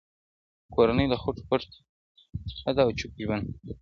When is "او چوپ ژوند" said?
2.85-3.43